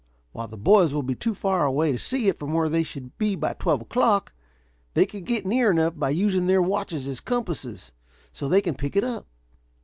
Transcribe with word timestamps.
While 0.31 0.47
the 0.47 0.57
boys 0.57 0.95
will 0.95 1.03
be 1.03 1.13
too 1.13 1.35
far 1.35 1.63
away 1.63 1.91
to 1.91 1.97
see 1.99 2.27
it 2.27 2.39
from 2.39 2.53
where 2.53 2.67
they 2.67 2.81
should 2.81 3.15
be 3.19 3.35
by 3.35 3.53
twelve 3.53 3.81
o'clock, 3.81 4.33
they 4.95 5.05
can 5.05 5.23
get 5.23 5.45
near 5.45 5.69
enough, 5.69 5.93
by 5.95 6.09
using 6.09 6.47
their 6.47 6.59
watches 6.59 7.07
as 7.07 7.19
compasses, 7.19 7.91
so 8.33 8.49
they 8.49 8.61
can 8.61 8.73
pick 8.73 8.95
it 8.95 9.03
up. 9.03 9.27